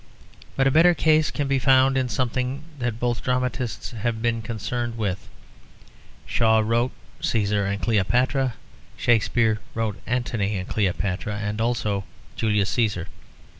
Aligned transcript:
But 0.55 0.65
a 0.65 0.71
better 0.71 0.95
case 0.95 1.29
can 1.29 1.47
be 1.47 1.59
found 1.59 1.95
in 1.95 2.09
something 2.09 2.63
that 2.79 2.99
both 2.99 3.23
dramatists 3.23 3.91
have 3.91 4.19
been 4.19 4.41
concerned 4.41 4.97
with; 4.97 5.29
Shaw 6.25 6.59
wrote 6.65 6.91
Cæsar 7.21 7.71
and 7.71 7.79
Cleopatra; 7.79 8.55
Shakespeare 8.97 9.59
wrote 9.75 10.01
Antony 10.07 10.57
and 10.57 10.67
Cleopatra 10.67 11.37
and 11.37 11.61
also 11.61 12.03
Julius 12.35 12.73
Cæsar. 12.75 13.05